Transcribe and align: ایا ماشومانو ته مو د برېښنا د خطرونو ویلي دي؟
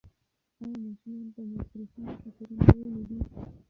ایا 0.61 0.77
ماشومانو 0.83 1.29
ته 1.35 1.41
مو 1.47 1.55
د 1.61 1.63
برېښنا 1.71 2.03
د 2.05 2.13
خطرونو 2.35 2.61
ویلي 2.75 3.03
دي؟ 3.09 3.17